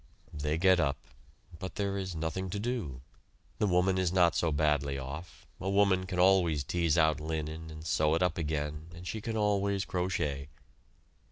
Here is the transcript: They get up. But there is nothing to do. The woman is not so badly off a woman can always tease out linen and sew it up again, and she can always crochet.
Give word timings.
They 0.33 0.57
get 0.57 0.79
up. 0.79 0.97
But 1.59 1.75
there 1.75 1.95
is 1.95 2.15
nothing 2.15 2.49
to 2.49 2.59
do. 2.59 3.01
The 3.59 3.67
woman 3.67 3.99
is 3.99 4.11
not 4.11 4.33
so 4.35 4.51
badly 4.51 4.97
off 4.97 5.45
a 5.59 5.69
woman 5.69 6.07
can 6.07 6.17
always 6.17 6.63
tease 6.63 6.97
out 6.97 7.19
linen 7.19 7.69
and 7.69 7.85
sew 7.85 8.15
it 8.15 8.23
up 8.23 8.35
again, 8.39 8.87
and 8.95 9.05
she 9.07 9.21
can 9.21 9.37
always 9.37 9.85
crochet. 9.85 10.49